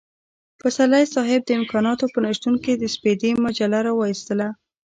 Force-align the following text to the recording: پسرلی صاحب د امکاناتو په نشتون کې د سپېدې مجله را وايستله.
پسرلی 0.59 1.05
صاحب 1.15 1.41
د 1.45 1.49
امکاناتو 1.59 2.05
په 2.13 2.19
نشتون 2.25 2.55
کې 2.63 2.73
د 2.75 2.83
سپېدې 2.95 3.29
مجله 3.43 3.77
را 3.87 3.93
وايستله. 3.95 4.47